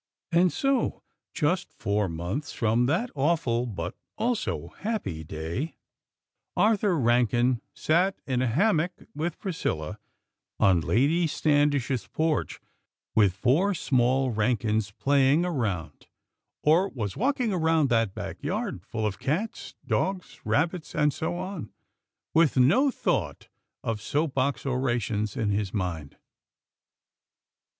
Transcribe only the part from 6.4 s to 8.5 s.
Arthur Rankin sat in a